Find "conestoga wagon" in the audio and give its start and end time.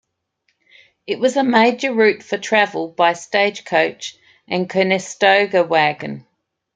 4.67-6.25